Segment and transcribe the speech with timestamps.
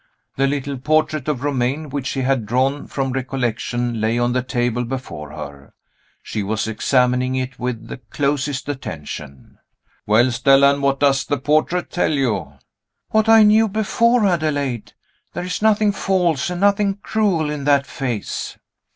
[0.35, 4.83] The little portrait of Romayne which she had drawn from recollection lay on the table
[4.83, 5.75] before her.
[6.23, 9.59] She was examining it with the closest attention.
[10.07, 12.53] "Well, Stella, and what does the portrait tell you?"
[13.11, 14.93] "What I knew before, Adelaide.
[15.33, 18.57] There is nothing false and nothing cruel in that face."